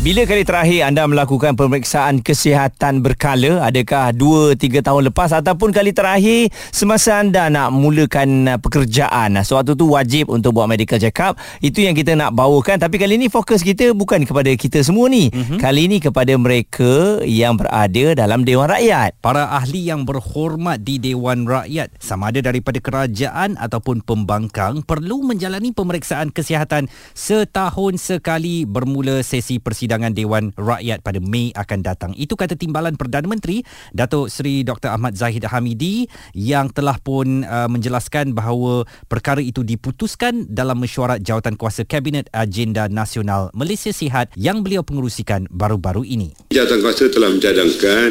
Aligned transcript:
Bila 0.00 0.24
kali 0.24 0.40
terakhir 0.40 0.88
anda 0.88 1.04
melakukan 1.04 1.52
pemeriksaan 1.52 2.24
kesihatan 2.24 3.04
berkala? 3.04 3.60
Adakah 3.68 4.16
2-3 4.16 4.80
tahun 4.80 5.12
lepas 5.12 5.36
ataupun 5.36 5.68
kali 5.68 5.92
terakhir 5.92 6.48
semasa 6.72 7.20
anda 7.20 7.52
nak 7.52 7.76
mulakan 7.76 8.48
uh, 8.48 8.58
pekerjaan? 8.58 9.36
Sewaktu 9.44 9.76
tu 9.76 9.92
wajib 9.92 10.32
untuk 10.32 10.56
buat 10.56 10.64
medical 10.64 10.96
check 10.96 11.20
up. 11.22 11.36
Itu 11.60 11.84
yang 11.84 11.92
kita 11.92 12.16
nak 12.18 12.32
bawakan. 12.32 12.80
Tapi 12.80 12.96
kali 12.96 13.20
ini 13.20 13.28
fokus 13.28 13.60
kita 13.60 13.92
bukan 13.92 14.24
kepada 14.24 14.48
kita 14.56 14.80
semua 14.80 15.12
ni. 15.12 15.28
Mm-hmm. 15.28 15.58
Kali 15.60 15.80
ini 15.84 15.98
kepada 16.00 16.32
mereka 16.40 17.20
yang 17.28 17.60
berada 17.60 18.16
dalam 18.16 18.48
Dewan 18.48 18.72
Rakyat. 18.72 19.20
Para 19.20 19.54
ahli 19.54 19.86
yang 19.92 20.08
berhormat 20.08 20.80
di 20.80 20.98
Dewan 20.98 21.44
Rakyat 21.44 22.00
sama 22.00 22.32
ada 22.32 22.40
daripada 22.40 22.80
kerajaan 22.80 23.60
ataupun 23.60 24.00
pembangkang 24.02 24.82
perlu 24.88 25.20
menjalani 25.26 25.70
pemeriksaan 25.74 26.30
kesihatan 26.30 26.88
setahun 27.14 27.98
sekali 28.00 28.64
bermula 28.64 29.22
sesi 29.22 29.60
persidangan 29.60 29.91
persidangan 29.92 30.16
Dewan 30.16 30.44
Rakyat 30.56 31.04
pada 31.04 31.20
Mei 31.20 31.52
akan 31.52 31.84
datang. 31.84 32.10
Itu 32.16 32.32
kata 32.32 32.56
Timbalan 32.56 32.96
Perdana 32.96 33.28
Menteri 33.28 33.60
Datuk 33.92 34.32
Seri 34.32 34.64
Dr. 34.64 34.88
Ahmad 34.88 35.12
Zahid 35.20 35.44
Hamidi 35.44 36.08
yang 36.32 36.72
telah 36.72 36.96
pun 36.96 37.44
uh, 37.44 37.68
menjelaskan 37.68 38.32
bahawa 38.32 38.88
perkara 39.12 39.44
itu 39.44 39.60
diputuskan 39.60 40.48
dalam 40.48 40.80
mesyuarat 40.80 41.20
jawatan 41.20 41.60
kuasa 41.60 41.84
Kabinet 41.84 42.32
Agenda 42.32 42.88
Nasional 42.88 43.52
Malaysia 43.52 43.92
Sihat 43.92 44.32
yang 44.32 44.64
beliau 44.64 44.80
pengerusikan 44.80 45.44
baru-baru 45.52 46.08
ini. 46.08 46.32
Jawatan 46.56 46.80
kuasa 46.80 47.12
telah 47.12 47.28
mencadangkan 47.28 48.10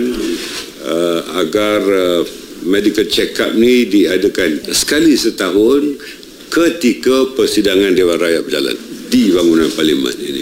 uh, 0.86 1.22
agar 1.42 1.80
uh, 1.82 2.22
medical 2.70 3.10
check-up 3.10 3.58
ni 3.58 3.90
diadakan 3.90 4.70
sekali 4.70 5.18
setahun 5.18 5.98
ketika 6.54 7.34
persidangan 7.34 7.98
Dewan 7.98 8.22
Rakyat 8.22 8.46
berjalan 8.46 8.78
di 9.10 9.34
bangunan 9.34 9.70
parlimen 9.74 10.16
ini. 10.22 10.41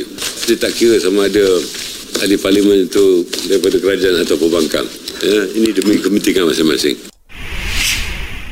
Saya 0.50 0.66
tak 0.66 0.81
kira 0.81 0.97
sama 0.97 1.30
ada 1.30 1.45
ahli 2.25 2.33
parlimen 2.42 2.89
itu 2.89 3.22
daripada 3.45 3.78
kerajaan 3.78 4.25
atau 4.25 4.33
pembangkang. 4.33 4.88
Ya, 5.22 5.45
ini 5.53 5.69
demi 5.78 6.02
kepentingan 6.02 6.50
masing-masing. 6.50 7.08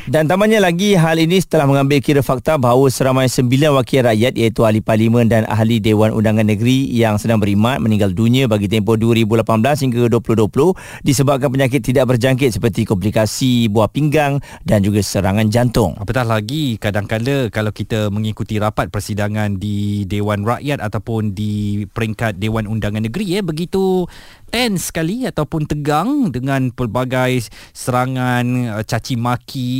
Dan 0.08 0.24
tambahnya 0.24 0.56
lagi 0.56 0.96
hal 0.96 1.20
ini 1.20 1.36
setelah 1.36 1.68
mengambil 1.68 2.00
kira 2.00 2.24
fakta 2.24 2.56
bahawa 2.56 2.88
seramai 2.88 3.28
sembilan 3.28 3.76
wakil 3.76 4.08
rakyat 4.08 4.40
iaitu 4.40 4.64
ahli 4.64 4.80
parlimen 4.80 5.28
dan 5.28 5.44
ahli 5.44 5.84
Dewan 5.84 6.16
Undangan 6.16 6.48
Negeri 6.48 6.88
yang 6.96 7.20
sedang 7.20 7.36
berimat 7.36 7.76
meninggal 7.76 8.16
dunia 8.16 8.48
bagi 8.48 8.72
tempoh 8.72 8.96
2018 8.96 9.44
hingga 9.84 10.08
2020 10.08 11.04
disebabkan 11.04 11.52
penyakit 11.52 11.84
tidak 11.84 12.08
berjangkit 12.08 12.56
seperti 12.56 12.88
komplikasi 12.88 13.68
buah 13.68 13.92
pinggang 13.92 14.40
dan 14.64 14.80
juga 14.80 15.04
serangan 15.04 15.44
jantung. 15.52 15.92
Apatah 16.00 16.24
lagi 16.24 16.80
kadang-kadang 16.80 17.52
kalau 17.52 17.68
kita 17.68 18.08
mengikuti 18.08 18.56
rapat 18.56 18.88
persidangan 18.88 19.60
di 19.60 20.08
Dewan 20.08 20.40
Rakyat 20.40 20.80
ataupun 20.80 21.36
di 21.36 21.84
peringkat 21.84 22.40
Dewan 22.40 22.64
Undangan 22.64 23.04
Negeri 23.04 23.36
ya 23.36 23.44
begitu 23.44 24.08
tense 24.48 24.88
sekali 24.88 25.28
ataupun 25.28 25.68
tegang 25.68 26.32
dengan 26.32 26.72
pelbagai 26.72 27.44
serangan 27.76 28.80
uh, 28.80 28.84
caci 28.84 29.14
maki 29.20 29.72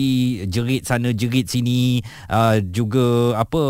jerit 0.45 0.85
sana 0.85 1.11
jerit 1.17 1.49
sini 1.49 2.05
uh, 2.29 2.61
juga 2.61 3.41
apa 3.41 3.63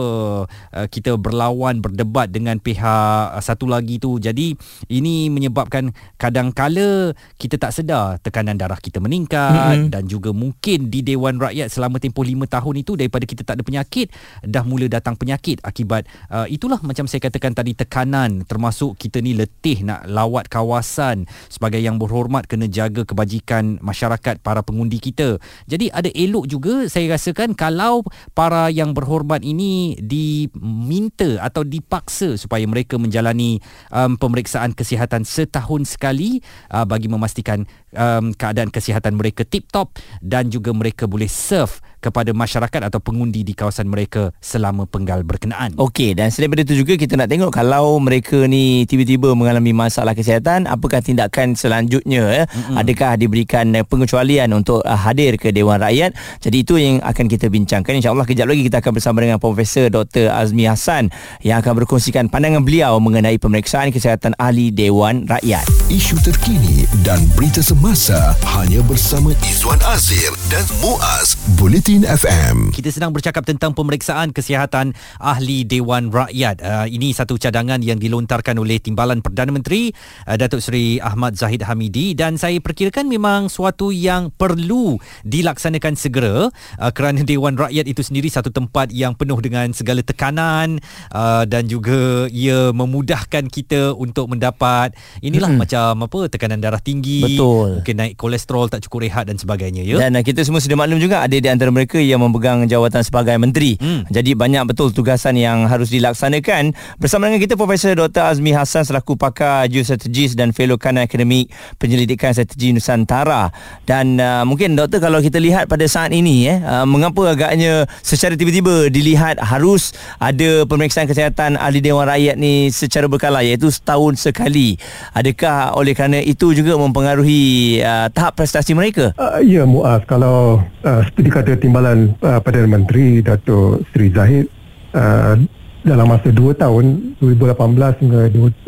uh, 0.50 0.86
kita 0.90 1.14
berlawan 1.14 1.78
berdebat 1.78 2.34
dengan 2.34 2.58
pihak 2.58 3.38
satu 3.38 3.70
lagi 3.70 4.02
tu 4.02 4.18
jadi 4.18 4.58
ini 4.90 5.30
menyebabkan 5.30 5.94
kadang-kala 6.18 7.14
kita 7.38 7.56
tak 7.62 7.70
sedar 7.70 8.18
tekanan 8.18 8.58
darah 8.58 8.78
kita 8.82 8.98
meningkat 8.98 9.86
mm-hmm. 9.86 9.94
dan 9.94 10.04
juga 10.10 10.34
mungkin 10.34 10.90
di 10.90 11.06
Dewan 11.06 11.38
Rakyat 11.38 11.70
selama 11.70 12.02
tempoh 12.02 12.26
5 12.26 12.34
tahun 12.50 12.74
itu 12.82 12.92
daripada 12.98 13.22
kita 13.22 13.46
tak 13.46 13.62
ada 13.62 13.62
penyakit 13.62 14.10
dah 14.42 14.66
mula 14.66 14.90
datang 14.90 15.14
penyakit 15.14 15.62
akibat 15.62 16.10
uh, 16.34 16.50
itulah 16.50 16.82
macam 16.82 17.06
saya 17.06 17.22
katakan 17.22 17.54
tadi 17.54 17.78
tekanan 17.78 18.42
termasuk 18.42 18.98
kita 18.98 19.22
ni 19.22 19.38
letih 19.38 19.86
nak 19.86 20.02
lawat 20.10 20.50
kawasan 20.50 20.87
kawasan 20.88 21.28
sebagai 21.52 21.84
yang 21.84 22.00
berhormat 22.00 22.48
kena 22.48 22.64
jaga 22.64 23.04
kebajikan 23.04 23.76
masyarakat 23.84 24.40
para 24.40 24.64
pengundi 24.64 24.96
kita. 24.96 25.36
Jadi 25.68 25.92
ada 25.92 26.08
elok 26.16 26.48
juga 26.48 26.88
saya 26.88 27.12
rasakan 27.12 27.52
kalau 27.52 28.00
para 28.32 28.72
yang 28.72 28.96
berhormat 28.96 29.44
ini 29.44 30.00
diminta 30.00 31.44
atau 31.44 31.60
dipaksa 31.60 32.40
supaya 32.40 32.64
mereka 32.64 32.96
menjalani 32.96 33.60
um, 33.92 34.16
pemeriksaan 34.16 34.72
kesihatan 34.72 35.28
setahun 35.28 35.84
sekali 35.84 36.40
uh, 36.72 36.88
bagi 36.88 37.12
memastikan 37.12 37.68
um, 37.92 38.32
keadaan 38.32 38.72
kesihatan 38.72 39.20
mereka 39.20 39.44
tip 39.44 39.68
top 39.68 39.92
dan 40.24 40.48
juga 40.48 40.72
mereka 40.72 41.04
boleh 41.04 41.28
serve 41.28 41.84
kepada 42.02 42.34
masyarakat 42.34 42.90
atau 42.90 42.98
pengundi 42.98 43.46
di 43.46 43.54
kawasan 43.54 43.86
mereka 43.86 44.34
selama 44.42 44.90
penggal 44.90 45.22
berkenaan. 45.22 45.78
Okey 45.78 46.18
dan 46.18 46.34
selain 46.34 46.48
daripada 46.48 46.64
itu 46.64 46.80
juga 46.80 46.96
kita 46.96 47.20
nak 47.20 47.28
tengok 47.28 47.52
kalau 47.52 48.00
mereka 48.00 48.48
ni 48.48 48.88
tiba-tiba 48.88 49.36
mengalami 49.36 49.76
masalah 49.76 50.16
kesihatan 50.16 50.64
apakah 50.64 51.04
tindakan 51.04 51.52
selanjutnya 51.52 52.24
ya? 52.24 52.44
Mm-hmm. 52.48 52.76
adakah 52.80 53.12
diberikan 53.20 53.66
pengecualian 53.84 54.48
untuk 54.56 54.80
uh, 54.80 54.96
hadir 54.96 55.36
ke 55.36 55.52
Dewan 55.52 55.76
Rakyat. 55.76 56.16
Jadi 56.40 56.56
itu 56.64 56.80
yang 56.80 57.04
akan 57.04 57.28
kita 57.28 57.52
bincangkan 57.52 58.00
insya-Allah 58.00 58.24
kejap 58.24 58.48
lagi 58.48 58.64
kita 58.64 58.80
akan 58.80 58.92
bersama 58.96 59.20
dengan 59.20 59.36
Profesor 59.36 59.92
Dr 59.92 60.32
Azmi 60.32 60.64
Hassan 60.64 61.12
yang 61.44 61.60
akan 61.60 61.84
berkongsikan 61.84 62.32
pandangan 62.32 62.64
beliau 62.64 62.96
mengenai 62.96 63.36
pemeriksaan 63.36 63.92
kesihatan 63.92 64.32
ahli 64.40 64.72
Dewan 64.72 65.28
Rakyat. 65.28 65.68
Isu 65.92 66.16
terkini 66.24 66.88
dan 67.04 67.20
berita 67.36 67.60
semasa 67.60 68.32
hanya 68.56 68.80
bersama 68.88 69.36
Izwan 69.44 69.80
Azir 69.84 70.32
dan 70.48 70.64
Muaz 70.80 71.36
Bulletin 71.60 71.87
Bulletin 71.88 72.04
FM. 72.04 72.56
Kita 72.68 72.92
sedang 72.92 73.16
bercakap 73.16 73.48
tentang 73.48 73.72
pemeriksaan 73.72 74.28
kesihatan 74.36 74.92
ahli 75.16 75.64
Dewan 75.64 76.12
Rakyat. 76.12 76.60
Uh, 76.60 76.84
ini 76.84 77.16
satu 77.16 77.40
cadangan 77.40 77.80
yang 77.80 77.96
dilontarkan 77.96 78.60
oleh 78.60 78.76
Timbalan 78.76 79.24
Perdana 79.24 79.48
Menteri 79.48 79.88
uh, 80.28 80.36
Datuk 80.36 80.60
Seri 80.60 81.00
Ahmad 81.00 81.40
Zahid 81.40 81.64
Hamidi 81.64 82.12
dan 82.12 82.36
saya 82.36 82.60
perkirakan 82.60 83.08
memang 83.08 83.48
suatu 83.48 83.88
yang 83.88 84.28
perlu 84.28 85.00
dilaksanakan 85.24 85.96
segera 85.96 86.52
uh, 86.76 86.92
kerana 86.92 87.24
Dewan 87.24 87.56
Rakyat 87.56 87.88
itu 87.88 88.04
sendiri 88.04 88.28
satu 88.28 88.52
tempat 88.52 88.92
yang 88.92 89.16
penuh 89.16 89.40
dengan 89.40 89.72
segala 89.72 90.04
tekanan 90.04 90.84
uh, 91.16 91.48
dan 91.48 91.72
juga 91.72 92.28
ia 92.28 92.68
memudahkan 92.68 93.48
kita 93.48 93.96
untuk 93.96 94.28
mendapat 94.28 94.92
inilah 95.24 95.56
hmm. 95.56 95.60
macam 95.64 96.04
apa 96.04 96.20
tekanan 96.28 96.60
darah 96.60 96.84
tinggi, 96.84 97.24
Betul. 97.24 97.80
mungkin 97.80 97.96
naik 97.96 98.20
kolesterol 98.20 98.68
tak 98.68 98.84
cukup 98.84 99.08
rehat 99.08 99.24
dan 99.24 99.40
sebagainya 99.40 99.88
ya. 99.88 99.96
Dan 99.96 100.20
uh, 100.20 100.24
kita 100.26 100.44
semua 100.44 100.60
sudah 100.60 100.76
maklum 100.76 101.00
juga 101.00 101.24
ada 101.24 101.32
di 101.32 101.48
antara 101.48 101.77
mereka 101.78 102.02
yang 102.02 102.18
memegang 102.18 102.66
jawatan 102.66 103.06
sebagai 103.06 103.38
menteri. 103.38 103.78
Hmm. 103.78 104.02
Jadi 104.10 104.34
banyak 104.34 104.66
betul 104.66 104.90
tugasan 104.90 105.38
yang 105.38 105.70
harus 105.70 105.94
dilaksanakan. 105.94 106.74
Bersama 106.98 107.30
dengan 107.30 107.38
kita 107.38 107.54
Profesor 107.54 107.94
Dr. 107.94 108.34
Azmi 108.34 108.50
Hassan 108.50 108.82
selaku 108.82 109.14
pakar 109.14 109.70
geostrategis 109.70 110.34
dan 110.34 110.50
fellow 110.50 110.74
kanan 110.74 111.06
akademik 111.06 111.54
penyelidikan 111.78 112.34
strategi 112.34 112.74
Nusantara. 112.74 113.54
Dan 113.86 114.18
uh, 114.18 114.42
mungkin 114.42 114.74
doktor 114.74 114.98
kalau 114.98 115.22
kita 115.22 115.38
lihat 115.38 115.70
pada 115.70 115.86
saat 115.86 116.10
ini 116.10 116.50
eh 116.50 116.58
uh, 116.58 116.82
mengapa 116.82 117.30
agaknya 117.30 117.86
secara 118.02 118.34
tiba-tiba 118.34 118.90
dilihat 118.90 119.38
harus 119.38 119.94
ada 120.18 120.66
pemeriksaan 120.66 121.06
kesihatan 121.06 121.54
ahli 121.54 121.78
Dewan 121.78 122.10
Rakyat 122.10 122.34
ni 122.34 122.74
secara 122.74 123.06
berkala 123.06 123.46
iaitu 123.46 123.70
setahun 123.70 124.18
sekali. 124.18 124.74
Adakah 125.14 125.78
oleh 125.78 125.94
kerana 125.94 126.18
itu 126.18 126.50
juga 126.50 126.74
mempengaruhi 126.74 127.78
uh, 127.84 128.10
tahap 128.10 128.34
prestasi 128.34 128.74
mereka? 128.74 129.14
Uh, 129.14 129.38
ya 129.44 129.62
Muaz 129.62 130.02
kalau 130.08 130.58
uh, 130.82 131.00
seperti 131.06 131.28
kata 131.30 131.52
Timbalan 131.68 132.16
uh, 132.24 132.40
Perdana 132.40 132.80
Menteri 132.80 133.20
Dato' 133.20 133.84
Sri 133.92 134.08
Zahid 134.08 134.48
uh, 134.96 135.36
dalam 135.84 136.08
masa 136.08 136.32
2 136.32 136.56
tahun 136.56 137.12
2018 137.20 138.00
hingga 138.00 138.22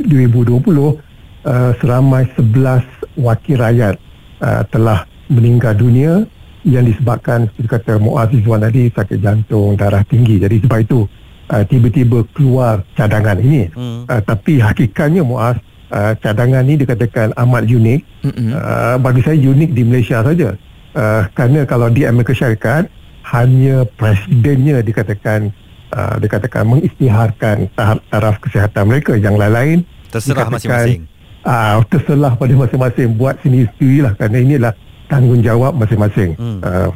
2020 0.05 0.53
uh, 0.53 1.73
seramai 1.81 2.29
11 2.37 3.25
wakil 3.25 3.57
rakyat 3.57 3.97
uh, 4.45 4.63
telah 4.69 5.09
meninggal 5.33 5.73
dunia 5.73 6.29
yang 6.69 6.85
disebabkan 6.85 7.49
seperti 7.49 7.69
kata 7.73 7.97
Muaz 7.97 8.29
Izzuan 8.37 8.61
tadi 8.61 8.93
sakit 8.93 9.17
jantung 9.17 9.81
darah 9.81 10.05
tinggi 10.05 10.37
jadi 10.37 10.61
sebab 10.61 10.79
itu 10.85 11.09
uh, 11.49 11.65
tiba-tiba 11.65 12.21
keluar 12.37 12.85
cadangan 13.01 13.41
ini 13.41 13.73
hmm. 13.73 14.13
uh, 14.13 14.21
tapi 14.21 14.61
hakikatnya 14.61 15.25
Muaz 15.25 15.57
uh, 15.89 16.13
cadangan 16.21 16.69
ini 16.69 16.85
dikatakan 16.85 17.33
amat 17.33 17.65
unik 17.65 18.01
hmm. 18.29 18.53
uh, 18.53 18.97
bagi 19.01 19.25
saya 19.25 19.41
unik 19.41 19.71
di 19.73 19.83
Malaysia 19.89 20.21
saja 20.21 20.53
uh, 20.95 21.23
kerana 21.35 21.67
kalau 21.67 21.89
di 21.91 22.07
Amerika 22.07 22.33
Syarikat 22.35 22.91
hanya 23.31 23.87
presidennya 23.99 24.83
dikatakan 24.83 25.55
uh, 25.95 26.17
dikatakan 26.19 26.67
mengisytiharkan 26.67 27.71
tahap 27.75 27.99
taraf 28.11 28.37
kesihatan 28.43 28.85
mereka. 28.89 29.13
Yang 29.15 29.35
lain-lain 29.39 29.79
terserah 30.11 30.49
masing-masing. 30.51 31.07
uh, 31.47 31.83
terserah 31.87 32.33
pada 32.35 32.55
masing-masing. 32.55 33.09
Buat 33.15 33.37
sendiri 33.45 34.03
lah 34.03 34.13
kerana 34.19 34.39
inilah 34.41 34.73
tanggungjawab 35.11 35.73
masing-masing. 35.77 36.35
Hmm. 36.39 36.59
uh, 36.63 36.91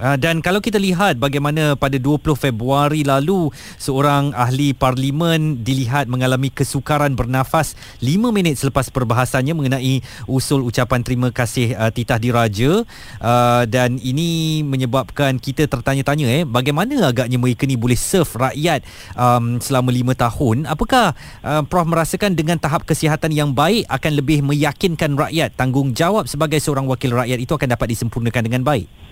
Uh, 0.00 0.16
dan 0.16 0.40
kalau 0.40 0.64
kita 0.64 0.80
lihat 0.80 1.20
bagaimana 1.20 1.76
pada 1.76 2.00
20 2.00 2.32
Februari 2.32 3.04
lalu 3.04 3.52
seorang 3.76 4.32
ahli 4.32 4.72
parlimen 4.72 5.60
dilihat 5.60 6.08
mengalami 6.08 6.48
kesukaran 6.48 7.12
bernafas 7.12 7.76
5 8.00 8.32
minit 8.32 8.56
selepas 8.56 8.88
perbahasannya 8.88 9.52
mengenai 9.52 10.00
usul 10.24 10.64
ucapan 10.64 11.04
terima 11.04 11.28
kasih 11.28 11.76
uh, 11.76 11.92
titah 11.92 12.16
diraja. 12.16 12.80
Uh, 13.20 13.68
dan 13.68 14.00
ini 14.00 14.64
menyebabkan 14.64 15.36
kita 15.36 15.68
tertanya-tanya 15.68 16.26
eh 16.32 16.44
bagaimana 16.48 17.12
agaknya 17.12 17.36
mereka 17.36 17.68
ni 17.68 17.76
boleh 17.76 18.00
serve 18.00 18.32
rakyat 18.40 18.80
um, 19.20 19.60
selama 19.60 19.92
5 19.92 20.16
tahun? 20.16 20.56
Apakah 20.64 21.12
uh, 21.44 21.60
prof 21.68 21.84
merasakan 21.84 22.32
dengan 22.32 22.56
tahap 22.56 22.88
kesihatan 22.88 23.36
yang 23.36 23.52
baik 23.52 23.84
akan 23.92 24.12
lebih 24.16 24.40
meyakinkan 24.40 25.12
rakyat 25.12 25.52
tanggungjawab 25.60 26.24
sebagai 26.24 26.56
seorang 26.56 26.88
wakil 26.88 27.12
rakyat? 27.12 27.36
Itu 27.36 27.60
akan 27.60 27.76
dapat 27.76 27.92
disempurnakan 27.92 28.48
dengan 28.48 28.64
baik 28.64 29.09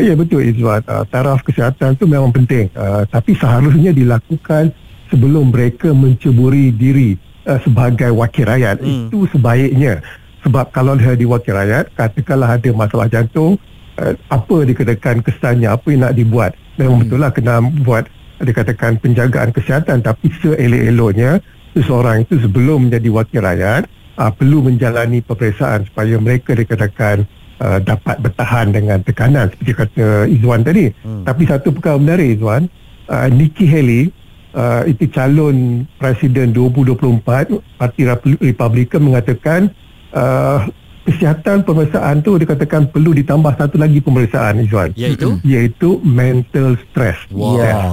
Ya 0.00 0.16
betul 0.16 0.48
Izwan. 0.48 0.80
Uh, 0.88 1.04
taraf 1.12 1.44
kesihatan 1.44 1.94
tu 2.00 2.08
memang 2.08 2.32
penting. 2.32 2.72
Uh, 2.72 3.04
tapi 3.04 3.36
seharusnya 3.36 3.92
dilakukan 3.92 4.72
sebelum 5.12 5.52
mereka 5.52 5.92
menceburi 5.92 6.72
diri 6.72 7.20
uh, 7.44 7.60
sebagai 7.60 8.10
wakil 8.16 8.48
rakyat. 8.48 8.80
Hmm. 8.80 9.12
Itu 9.12 9.28
sebaiknya. 9.28 10.00
Sebab 10.44 10.72
kalau 10.72 10.96
dia 10.96 11.16
di 11.16 11.28
wakil 11.28 11.56
rakyat, 11.56 11.92
katakanlah 11.96 12.56
ada 12.56 12.70
masalah 12.72 13.08
jantung, 13.12 13.60
uh, 14.00 14.12
apa 14.32 14.56
dikatakan 14.64 15.20
kesannya, 15.20 15.68
apa 15.68 15.86
yang 15.92 16.08
nak 16.08 16.16
dibuat. 16.16 16.52
Memang 16.80 17.00
hmm. 17.00 17.02
betul 17.04 17.18
lah 17.20 17.32
kena 17.32 17.54
buat 17.84 18.04
dikatakan 18.40 18.98
penjagaan 19.04 19.52
kesihatan. 19.52 20.00
Tapi 20.00 20.32
seelok-eloknya, 20.40 21.44
seseorang 21.76 22.24
itu 22.24 22.40
sebelum 22.40 22.88
menjadi 22.88 23.08
wakil 23.12 23.40
rakyat, 23.44 23.82
uh, 24.16 24.32
perlu 24.32 24.64
menjalani 24.64 25.20
peperiksaan 25.20 25.84
supaya 25.92 26.16
mereka 26.16 26.56
dikatakan 26.56 27.28
uh, 27.60 27.78
dapat 27.82 28.16
bertahan 28.22 28.72
dengan 28.74 28.98
tekanan 29.04 29.50
seperti 29.52 29.72
kata 29.74 30.06
Izwan 30.30 30.62
tadi. 30.64 30.90
Hmm. 31.02 31.22
Tapi 31.26 31.42
satu 31.46 31.70
perkara 31.74 32.00
menarik 32.00 32.38
Izwan, 32.38 32.66
uh, 33.10 33.28
Nikki 33.30 33.68
Haley 33.68 34.10
uh, 34.56 34.82
itu 34.88 35.10
calon 35.10 35.84
presiden 35.98 36.54
2024 36.54 37.78
Parti 37.78 38.02
Republikan 38.40 39.00
mengatakan 39.02 39.70
uh, 40.14 40.64
kesihatan 41.04 41.60
pemeriksaan 41.68 42.24
tu 42.24 42.40
dikatakan 42.40 42.88
perlu 42.88 43.12
ditambah 43.12 43.52
satu 43.60 43.76
lagi 43.76 44.00
pemeriksaan 44.00 44.64
Izwan. 44.64 44.90
Iaitu? 44.96 45.36
Iaitu 45.44 46.00
mental 46.00 46.80
stress. 46.88 47.20
Wow. 47.28 47.60
Yeah. 47.60 47.84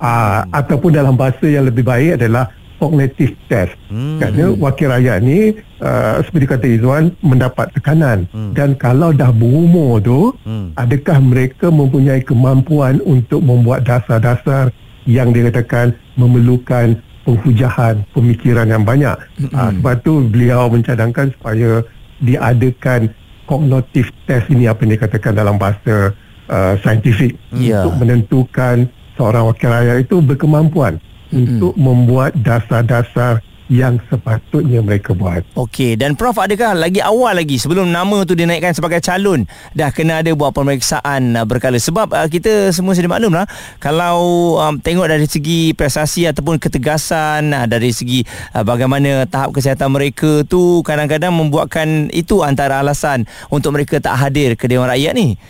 Uh, 0.00 0.40
ataupun 0.54 0.94
dalam 0.94 1.18
bahasa 1.18 1.44
yang 1.44 1.66
lebih 1.66 1.84
baik 1.84 2.16
adalah 2.22 2.48
cognitive 2.84 3.32
test. 3.48 3.72
Hmm. 3.88 4.20
Kerana 4.20 4.52
wakil 4.60 4.92
rakyat 4.92 5.18
ni 5.24 5.56
uh, 5.80 6.20
seperti 6.20 6.44
kata 6.44 6.66
Izwan 6.68 7.16
mendapat 7.24 7.72
tekanan 7.72 8.28
hmm. 8.28 8.52
dan 8.52 8.76
kalau 8.76 9.16
dah 9.16 9.32
berumur 9.32 10.04
tu 10.04 10.36
hmm. 10.44 10.76
adakah 10.76 11.16
mereka 11.24 11.72
mempunyai 11.72 12.20
kemampuan 12.20 13.00
untuk 13.08 13.40
membuat 13.40 13.88
dasar-dasar 13.88 14.68
yang 15.08 15.32
dikatakan 15.32 15.96
memerlukan 16.20 17.00
penghujahan 17.24 18.04
pemikiran 18.12 18.68
yang 18.68 18.84
banyak. 18.84 19.16
Hmm. 19.40 19.48
Uh, 19.56 19.70
sebab 19.80 19.94
tu 20.04 20.12
beliau 20.28 20.68
mencadangkan 20.68 21.32
supaya 21.40 21.80
diadakan 22.20 23.08
cognitive 23.48 24.12
test 24.28 24.52
ini 24.52 24.68
apa 24.68 24.84
yang 24.84 25.00
dikatakan 25.00 25.32
dalam 25.32 25.56
bahasa 25.56 26.12
uh, 26.52 26.76
saintifik 26.84 27.36
yeah. 27.56 27.80
untuk 27.80 28.04
menentukan 28.04 28.88
seorang 29.16 29.48
wakil 29.48 29.72
rakyat 29.72 29.96
itu 30.04 30.16
berkemampuan 30.20 31.00
untuk 31.34 31.74
membuat 31.74 32.32
dasar-dasar 32.38 33.42
yang 33.72 33.96
sepatutnya 34.12 34.84
mereka 34.84 35.16
buat. 35.16 35.40
Okey, 35.56 35.96
dan 35.96 36.20
Prof 36.20 36.36
adakah 36.36 36.76
lagi 36.76 37.00
awal 37.00 37.40
lagi 37.40 37.56
sebelum 37.56 37.88
nama 37.88 38.20
tu 38.28 38.36
dinaikkan 38.36 38.76
sebagai 38.76 39.00
calon 39.00 39.48
dah 39.72 39.88
kena 39.88 40.20
ada 40.20 40.36
buat 40.36 40.52
pemeriksaan 40.52 41.32
uh, 41.32 41.44
berkala 41.48 41.80
sebab 41.80 42.12
uh, 42.12 42.28
kita 42.28 42.76
semua 42.76 42.92
sedia 42.92 43.08
maklum 43.08 43.32
lah 43.32 43.48
kalau 43.80 44.56
um, 44.60 44.76
tengok 44.76 45.08
dari 45.08 45.24
segi 45.24 45.72
prestasi 45.72 46.28
ataupun 46.28 46.60
ketegasan 46.60 47.56
uh, 47.56 47.64
dari 47.64 47.88
segi 47.88 48.20
uh, 48.52 48.60
bagaimana 48.60 49.24
tahap 49.24 49.56
kesihatan 49.56 49.88
mereka 49.88 50.44
tu 50.44 50.84
kadang-kadang 50.84 51.32
membuatkan 51.32 52.12
itu 52.12 52.44
antara 52.44 52.84
alasan 52.84 53.24
untuk 53.48 53.72
mereka 53.72 53.96
tak 53.96 54.20
hadir 54.20 54.60
ke 54.60 54.68
Dewan 54.68 54.92
Rakyat 54.92 55.16
ni. 55.16 55.40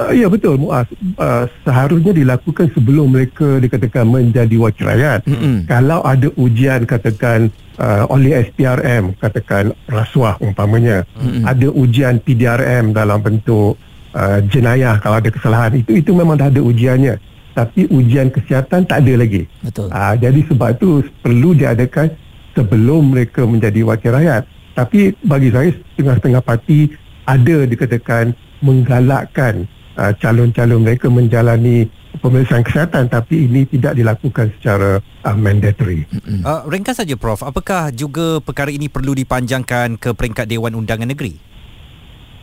Uh, 0.00 0.12
ya 0.16 0.26
betul 0.32 0.56
Muaz. 0.56 0.88
Uh, 1.20 1.44
seharusnya 1.68 2.16
dilakukan 2.16 2.72
sebelum 2.72 3.12
mereka 3.12 3.60
dikatakan 3.60 4.08
menjadi 4.08 4.56
wakil 4.56 4.88
rakyat. 4.88 5.20
Mm-hmm. 5.28 5.68
Kalau 5.68 6.00
ada 6.00 6.28
ujian 6.40 6.88
katakan 6.88 7.52
uh, 7.76 8.08
oleh 8.08 8.40
SPRM 8.48 9.12
katakan 9.20 9.76
rasuah 9.84 10.40
umpamanya, 10.40 11.04
mm-hmm. 11.20 11.44
ada 11.44 11.68
ujian 11.68 12.16
PDRM 12.24 12.96
dalam 12.96 13.20
bentuk 13.20 13.76
uh, 14.16 14.40
jenayah 14.48 14.96
kalau 14.96 15.20
ada 15.20 15.28
kesalahan 15.28 15.76
itu 15.76 16.00
itu 16.00 16.16
memang 16.16 16.40
dah 16.40 16.48
ada 16.48 16.64
ujiannya. 16.64 17.20
Tapi 17.52 17.84
ujian 17.92 18.32
kesihatan 18.32 18.88
tak 18.88 19.04
ada 19.04 19.12
lagi. 19.20 19.44
Betul. 19.60 19.92
Uh, 19.92 20.16
jadi 20.16 20.40
sebab 20.48 20.68
itu 20.72 21.04
perlu 21.20 21.52
diadakan 21.52 22.08
sebelum 22.56 23.12
mereka 23.12 23.44
menjadi 23.44 23.84
wakil 23.84 24.16
rakyat. 24.16 24.48
Tapi 24.72 25.12
bagi 25.20 25.52
saya 25.52 25.68
setengah-setengah 25.68 26.40
parti 26.40 26.88
ada 27.28 27.68
dikatakan 27.68 28.32
menggalakkan 28.64 29.68
uh, 29.96 30.12
calon-calon 30.16 30.80
mereka 30.80 31.08
menjalani 31.08 31.88
pemeriksaan 32.20 32.62
kesihatan 32.62 33.08
tapi 33.08 33.48
ini 33.48 33.64
tidak 33.64 33.96
dilakukan 33.96 34.52
secara 34.58 35.00
uh, 35.24 35.36
mandatory. 35.36 36.04
Uh, 36.44 36.62
ringkas 36.68 37.00
saja 37.00 37.16
Prof, 37.16 37.40
apakah 37.42 37.90
juga 37.94 38.38
perkara 38.44 38.68
ini 38.68 38.92
perlu 38.92 39.16
dipanjangkan 39.16 39.96
ke 39.96 40.12
peringkat 40.12 40.46
Dewan 40.48 40.76
Undangan 40.76 41.08
Negeri? 41.08 41.34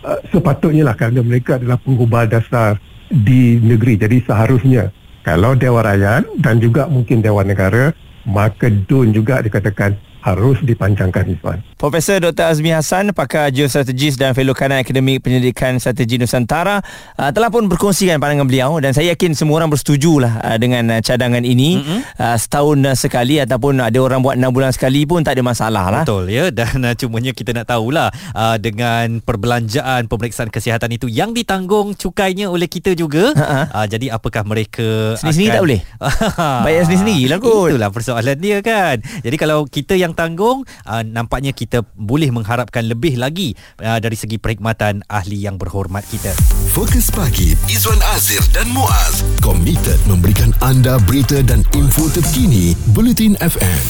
Uh, 0.02 0.20
sepatutnya 0.32 0.88
lah 0.88 0.96
kerana 0.96 1.22
mereka 1.22 1.60
adalah 1.60 1.78
penggubal 1.78 2.26
dasar 2.26 2.80
di 3.10 3.58
negeri. 3.60 3.98
Jadi 4.00 4.24
seharusnya 4.24 4.94
kalau 5.26 5.58
Dewan 5.58 5.84
Rakyat 5.84 6.40
dan 6.40 6.62
juga 6.62 6.88
mungkin 6.88 7.20
Dewan 7.20 7.50
Negara 7.52 7.92
maka 8.30 8.70
DUN 8.70 9.12
juga 9.12 9.42
dikatakan 9.42 9.98
harus 10.20 10.60
dipanjangkan 10.64 11.24
Izwan. 11.32 11.60
Profesor 11.80 12.20
Dr. 12.20 12.52
Azmi 12.52 12.76
Hassan, 12.76 13.16
pakar 13.16 13.56
geostrategis 13.56 14.20
dan 14.20 14.36
fellow 14.36 14.52
kanan 14.52 14.84
akademik 14.84 15.24
penyelidikan 15.24 15.80
strategi 15.80 16.20
Nusantara 16.20 16.84
uh, 17.16 17.32
telah 17.32 17.48
pun 17.48 17.72
berkongsikan 17.72 18.20
pandangan 18.20 18.48
beliau 18.48 18.72
dan 18.84 18.92
saya 18.92 19.16
yakin 19.16 19.32
semua 19.32 19.64
orang 19.64 19.72
bersetuju 19.72 20.20
lah 20.20 20.44
uh, 20.44 20.58
dengan 20.60 21.00
uh, 21.00 21.02
cadangan 21.04 21.44
ini 21.44 21.80
mm-hmm. 21.80 22.00
uh, 22.20 22.38
setahun 22.38 22.78
uh, 22.84 22.96
sekali 23.00 23.40
ataupun 23.40 23.80
ada 23.80 23.96
orang 24.00 24.20
buat 24.20 24.36
6 24.36 24.52
bulan 24.52 24.72
sekali 24.76 25.08
pun 25.08 25.24
tak 25.24 25.40
ada 25.40 25.44
masalah 25.44 25.86
lah. 25.88 26.04
Betul 26.04 26.28
ya 26.32 26.52
dan 26.60 26.76
uh, 26.84 26.94
cumanya 26.96 27.32
kita 27.32 27.56
nak 27.56 27.72
tahulah 27.72 28.12
uh, 28.36 28.58
dengan 28.60 29.24
perbelanjaan 29.24 30.12
pemeriksaan 30.12 30.52
kesihatan 30.52 30.92
itu 30.92 31.08
yang 31.08 31.32
ditanggung 31.32 31.96
cukainya 31.96 32.52
oleh 32.52 32.68
kita 32.68 32.92
juga 32.92 33.32
uh, 33.36 33.88
jadi 33.88 34.12
apakah 34.14 34.44
mereka 34.44 35.16
sendiri-sendiri 35.18 35.50
akan... 35.50 35.58
tak 35.58 35.64
boleh? 35.66 35.82
Bayar 36.66 36.82
sendiri-sendiri 36.86 37.24
lah 37.32 37.38
kot. 37.40 37.68
Itulah 37.72 37.92
persoalan 37.92 38.38
dia 38.38 38.58
kan. 38.60 38.96
Jadi 39.02 39.36
kalau 39.40 39.66
kita 39.66 39.96
yang 39.96 40.09
tanggung 40.12 40.68
uh, 40.84 41.04
nampaknya 41.08 41.56
kita 41.56 41.70
kita 41.70 41.86
boleh 41.94 42.34
mengharapkan 42.34 42.82
lebih 42.82 43.22
lagi 43.22 43.54
uh, 43.86 44.02
dari 44.02 44.18
segi 44.18 44.42
perkhidmatan 44.42 45.06
ahli 45.06 45.46
yang 45.46 45.62
berhormat 45.62 46.02
kita. 46.10 46.34
Fokus 46.74 47.14
pagi 47.14 47.54
Izwan 47.70 48.02
Azir 48.18 48.42
dan 48.50 48.66
Muaz 48.74 49.22
komited 49.46 50.02
memberikan 50.10 50.50
anda 50.66 50.98
berita 51.06 51.46
dan 51.46 51.62
info 51.78 52.10
terkini 52.10 52.74
Bulletin 52.98 53.38
FM. 53.38 53.86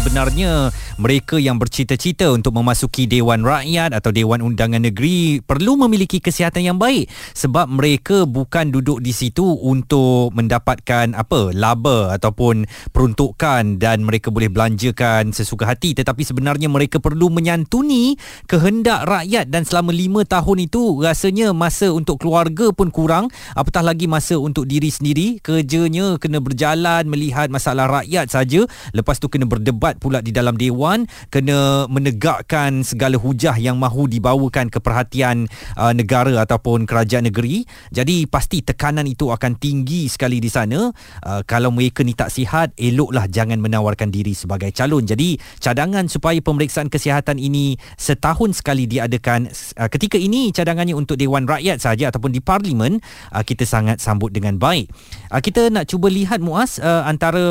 Sebenarnya 0.00 0.72
mereka 1.00 1.40
yang 1.40 1.56
bercita-cita 1.56 2.28
untuk 2.28 2.52
memasuki 2.52 3.08
Dewan 3.08 3.40
Rakyat 3.40 3.96
atau 3.96 4.12
Dewan 4.12 4.44
Undangan 4.44 4.84
Negeri 4.84 5.40
perlu 5.40 5.80
memiliki 5.80 6.20
kesihatan 6.20 6.60
yang 6.60 6.76
baik 6.76 7.08
sebab 7.32 7.72
mereka 7.72 8.28
bukan 8.28 8.68
duduk 8.68 9.00
di 9.00 9.08
situ 9.16 9.40
untuk 9.64 10.28
mendapatkan 10.36 11.16
apa 11.16 11.56
laba 11.56 12.12
ataupun 12.12 12.68
peruntukan 12.92 13.80
dan 13.80 14.04
mereka 14.04 14.28
boleh 14.28 14.52
belanjakan 14.52 15.32
sesuka 15.32 15.64
hati. 15.72 15.96
Tetapi 15.96 16.20
sebenarnya 16.20 16.68
mereka 16.68 17.00
perlu 17.00 17.32
menyantuni 17.32 18.20
kehendak 18.44 19.08
rakyat 19.08 19.48
dan 19.48 19.64
selama 19.64 19.96
lima 19.96 20.28
tahun 20.28 20.68
itu 20.68 21.00
rasanya 21.00 21.56
masa 21.56 21.96
untuk 21.96 22.20
keluarga 22.20 22.76
pun 22.76 22.92
kurang. 22.92 23.32
Apatah 23.56 23.80
lagi 23.80 24.04
masa 24.04 24.36
untuk 24.36 24.68
diri 24.68 24.92
sendiri 24.92 25.40
kerjanya 25.40 26.20
kena 26.20 26.44
berjalan 26.44 27.08
melihat 27.08 27.48
masalah 27.48 27.88
rakyat 27.88 28.28
saja. 28.28 28.68
Lepas 28.92 29.16
tu 29.16 29.32
kena 29.32 29.48
berdebat 29.48 29.96
pula 29.96 30.20
di 30.20 30.28
dalam 30.28 30.60
dewan 30.60 30.89
Dewan 30.90 31.06
kena 31.30 31.86
menegakkan 31.86 32.82
segala 32.82 33.14
hujah 33.14 33.54
yang 33.62 33.78
mahu 33.78 34.10
dibawakan 34.10 34.66
ke 34.74 34.82
perhatian 34.82 35.46
uh, 35.78 35.94
negara 35.94 36.34
ataupun 36.42 36.82
kerajaan 36.82 37.30
negeri. 37.30 37.62
Jadi 37.94 38.26
pasti 38.26 38.58
tekanan 38.58 39.06
itu 39.06 39.30
akan 39.30 39.54
tinggi 39.54 40.10
sekali 40.10 40.42
di 40.42 40.50
sana. 40.50 40.90
Uh, 41.22 41.46
kalau 41.46 41.70
mereka 41.70 42.02
ni 42.02 42.10
tak 42.18 42.34
sihat, 42.34 42.74
eloklah 42.74 43.30
jangan 43.30 43.62
menawarkan 43.62 44.10
diri 44.10 44.34
sebagai 44.34 44.74
calon. 44.74 45.06
Jadi 45.06 45.38
cadangan 45.62 46.10
supaya 46.10 46.42
pemeriksaan 46.42 46.90
kesihatan 46.90 47.38
ini 47.38 47.78
setahun 47.94 48.58
sekali 48.58 48.90
diadakan 48.90 49.46
uh, 49.78 49.86
ketika 49.86 50.18
ini 50.18 50.50
cadangannya 50.50 50.98
untuk 50.98 51.14
Dewan 51.14 51.46
Rakyat 51.46 51.78
saja 51.86 52.10
ataupun 52.10 52.34
di 52.34 52.42
Parlimen 52.42 52.98
uh, 53.30 53.46
kita 53.46 53.62
sangat 53.62 54.02
sambut 54.02 54.34
dengan 54.34 54.58
baik. 54.58 54.90
Uh, 55.30 55.38
kita 55.38 55.70
nak 55.70 55.86
cuba 55.86 56.10
lihat 56.10 56.42
Muaz 56.42 56.82
uh, 56.82 57.06
antara 57.06 57.46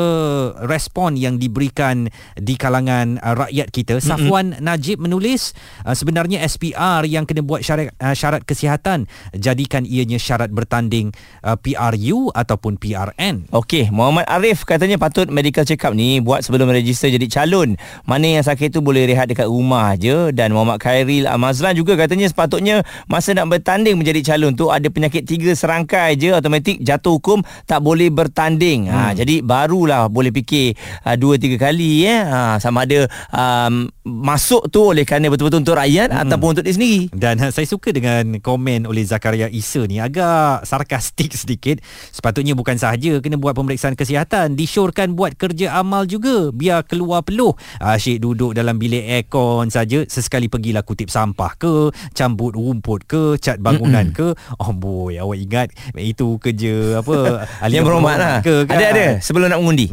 respon 0.68 1.16
yang 1.16 1.40
diberikan 1.40 2.12
di 2.36 2.60
kalangan 2.60 3.16
uh, 3.22 3.29
uh, 3.30 3.46
rakyat 3.46 3.68
kita. 3.70 3.94
Safwan 4.02 4.58
mm-hmm. 4.58 4.64
Najib 4.66 4.98
menulis 4.98 5.54
uh, 5.86 5.94
sebenarnya 5.94 6.42
SPR 6.42 7.06
yang 7.06 7.24
kena 7.24 7.46
buat 7.46 7.62
syarat 7.62 7.94
uh, 8.02 8.14
syarat 8.14 8.42
kesihatan 8.42 9.06
jadikan 9.36 9.86
ianya 9.86 10.18
syarat 10.18 10.50
bertanding 10.50 11.14
uh, 11.46 11.54
PRU 11.54 12.34
ataupun 12.34 12.76
PRN. 12.76 13.50
Okey, 13.54 13.94
Muhammad 13.94 14.26
Arif 14.26 14.66
katanya 14.66 14.98
patut 14.98 15.30
medical 15.30 15.62
check 15.62 15.82
up 15.86 15.94
ni 15.94 16.18
buat 16.18 16.42
sebelum 16.42 16.70
register 16.70 17.10
jadi 17.10 17.26
calon. 17.30 17.78
Mana 18.06 18.40
yang 18.40 18.44
sakit 18.44 18.74
tu 18.74 18.80
boleh 18.82 19.06
rehat 19.06 19.30
dekat 19.30 19.46
rumah 19.46 19.94
je 19.94 20.34
dan 20.34 20.50
Muhammad 20.50 20.80
Khairil 20.80 21.28
Amazlan 21.28 21.76
juga 21.76 21.94
katanya 21.94 22.26
sepatutnya 22.26 22.82
masa 23.06 23.36
nak 23.36 23.50
bertanding 23.52 23.98
menjadi 24.00 24.34
calon 24.34 24.56
tu 24.56 24.72
ada 24.72 24.86
penyakit 24.88 25.26
tiga 25.28 25.52
serangkai 25.52 26.16
je 26.16 26.32
automatik 26.32 26.80
jatuh 26.80 27.20
hukum 27.20 27.44
tak 27.68 27.84
boleh 27.84 28.08
bertanding. 28.08 28.88
Ha, 28.88 28.94
hmm. 28.94 29.08
Ha 29.10 29.18
jadi 29.18 29.34
barulah 29.44 30.08
boleh 30.08 30.32
fikir 30.32 30.78
uh, 31.04 31.16
dua 31.18 31.36
tiga 31.36 31.68
kali 31.68 32.06
ya. 32.06 32.16
Ha 32.26 32.40
sama 32.62 32.86
ada 32.88 33.09
um, 33.30 33.88
masuk 34.06 34.68
tu 34.70 34.90
oleh 34.92 35.04
kerana 35.04 35.28
betul-betul 35.28 35.62
untuk 35.62 35.78
rakyat 35.78 36.10
hmm. 36.10 36.22
ataupun 36.26 36.48
untuk 36.56 36.64
diri 36.66 36.76
sendiri. 36.76 37.02
Dan 37.14 37.38
uh, 37.42 37.50
saya 37.54 37.66
suka 37.66 37.90
dengan 37.90 38.38
komen 38.40 38.86
oleh 38.88 39.04
Zakaria 39.04 39.46
Isa 39.50 39.84
ni 39.84 39.98
agak 40.02 40.64
sarkastik 40.66 41.34
sedikit. 41.42 41.82
Sepatutnya 42.10 42.56
bukan 42.56 42.76
sahaja 42.78 43.18
kena 43.22 43.36
buat 43.36 43.54
pemeriksaan 43.54 43.94
kesihatan, 43.94 44.54
disyorkan 44.54 45.14
buat 45.14 45.36
kerja 45.36 45.76
amal 45.78 46.06
juga 46.06 46.50
biar 46.50 46.86
keluar 46.86 47.22
peluh. 47.22 47.54
Asyik 47.80 48.22
duduk 48.22 48.56
dalam 48.56 48.76
bilik 48.80 49.04
aircon 49.04 49.68
saja 49.68 50.02
sesekali 50.06 50.46
pergilah 50.50 50.82
kutip 50.82 51.08
sampah 51.12 51.52
ke, 51.56 51.74
cambut 52.16 52.54
rumput 52.54 53.04
ke, 53.06 53.36
cat 53.38 53.58
bangunan 53.60 54.10
Mm-mm. 54.10 54.16
ke. 54.16 54.28
Oh 54.58 54.72
boy, 54.74 55.16
awak 55.18 55.38
ingat 55.38 55.68
itu 55.96 56.36
kerja 56.40 57.02
apa? 57.02 57.46
Yang 57.72 57.84
berhormat 57.86 58.16
lah. 58.16 58.36
Ke, 58.40 58.64
kan? 58.66 58.76
Ada 58.78 58.86
ada 58.92 59.06
sebelum 59.22 59.48
nak 59.52 59.58
mengundi. 59.60 59.86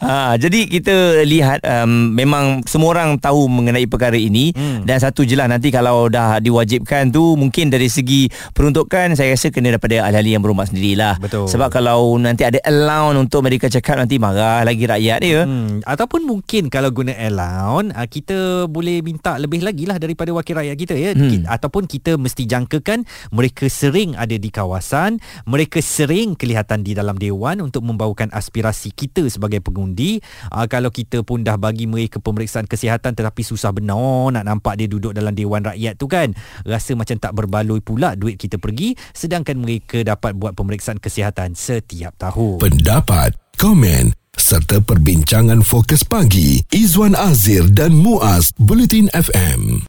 Ha, 0.00 0.34
jadi 0.42 0.66
kita 0.68 1.22
lihat 1.26 1.60
um, 1.64 2.12
memang 2.12 2.64
semua 2.64 2.96
orang 2.96 3.16
tahu 3.20 3.46
mengenai 3.46 3.84
perkara 3.86 4.16
ini 4.16 4.52
hmm. 4.54 4.88
dan 4.88 4.98
satu 5.00 5.22
je 5.24 5.36
lah 5.36 5.48
nanti 5.48 5.68
kalau 5.68 6.08
dah 6.08 6.40
diwajibkan 6.40 7.12
tu 7.12 7.36
mungkin 7.36 7.68
dari 7.68 7.88
segi 7.88 8.28
peruntukan 8.52 9.16
saya 9.16 9.34
rasa 9.34 9.50
kena 9.50 9.74
daripada 9.74 10.06
ahli-ahli 10.06 10.36
yang 10.36 10.42
berhormat 10.44 10.70
sendirilah. 10.70 11.18
Betul. 11.18 11.46
Sebab 11.50 11.68
kalau 11.72 12.16
nanti 12.20 12.46
ada 12.46 12.58
allowance 12.64 13.18
untuk 13.18 13.44
check 13.68 13.90
up 13.90 13.98
nanti 13.98 14.16
marah 14.20 14.62
lagi 14.62 14.84
rakyat 14.86 15.18
dia. 15.20 15.42
Hmm. 15.44 15.82
Ataupun 15.82 16.24
mungkin 16.24 16.70
kalau 16.70 16.94
guna 16.94 17.12
allowance 17.16 17.90
ah, 17.94 18.06
kita 18.06 18.70
boleh 18.70 19.02
minta 19.02 19.36
lebih 19.36 19.66
lagi 19.66 19.84
lah 19.84 19.98
daripada 19.98 20.30
wakil 20.30 20.58
rakyat 20.60 20.76
kita 20.78 20.94
ya. 20.94 21.10
Hmm. 21.12 21.44
Ataupun 21.46 21.90
kita 21.90 22.14
mesti 22.14 22.46
jangkakan 22.46 23.04
mereka 23.34 23.66
sering 23.66 24.14
ada 24.14 24.34
di 24.34 24.48
kawasan, 24.48 25.18
mereka 25.48 25.82
sering 25.82 26.38
kelihatan 26.38 26.86
di 26.86 26.94
dalam 26.94 27.18
dewan 27.18 27.60
untuk 27.60 27.82
membawakan 27.82 28.30
aspirasi 28.30 28.94
kita 28.94 29.26
sebagai 29.44 29.60
pengundi. 29.60 30.24
Uh, 30.48 30.64
kalau 30.64 30.88
kita 30.88 31.20
pun 31.20 31.44
dah 31.44 31.60
bagi 31.60 31.84
mereka 31.84 32.16
pemeriksaan 32.16 32.64
kesihatan 32.64 33.12
tetapi 33.12 33.44
susah 33.44 33.76
benar 33.76 34.32
nak 34.32 34.48
nampak 34.48 34.80
dia 34.80 34.88
duduk 34.88 35.12
dalam 35.12 35.36
dewan 35.36 35.60
rakyat 35.60 36.00
tu 36.00 36.08
kan. 36.08 36.32
Rasa 36.64 36.96
macam 36.96 37.20
tak 37.20 37.36
berbaloi 37.36 37.84
pula 37.84 38.16
duit 38.16 38.40
kita 38.40 38.56
pergi 38.56 38.96
sedangkan 39.12 39.60
mereka 39.60 40.00
dapat 40.00 40.32
buat 40.32 40.56
pemeriksaan 40.56 40.96
kesihatan 40.96 41.52
setiap 41.52 42.16
tahun. 42.16 42.64
Pendapat, 42.64 43.36
komen 43.60 44.16
serta 44.34 44.82
perbincangan 44.82 45.62
fokus 45.62 46.02
pagi 46.02 46.58
Izwan 46.74 47.14
Azir 47.14 47.70
dan 47.70 47.94
Muaz 47.94 48.50
Bulletin 48.58 49.06
FM. 49.14 49.78